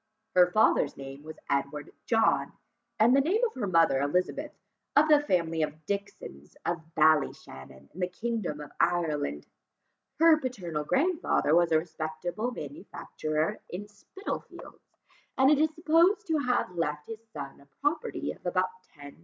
[0.33, 2.51] Her father's name was Edward John,
[2.99, 4.51] and the name of her mother Elizabeth,
[4.95, 9.45] of the family of Dixons of Ballyshannon in the kingdom of Ireland:
[10.17, 14.81] her paternal grandfather was a respectable manufacturer in Spitalfields,
[15.37, 19.19] and is supposed to have left to his son a property of about 10,000l.